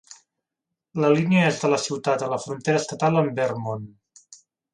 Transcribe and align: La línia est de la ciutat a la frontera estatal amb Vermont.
La 1.03 1.11
línia 1.15 1.43
est 1.49 1.65
de 1.65 1.69
la 1.73 1.79
ciutat 1.83 2.25
a 2.25 2.31
la 2.33 2.41
frontera 2.47 2.81
estatal 2.85 3.21
amb 3.21 3.37
Vermont. 3.43 3.87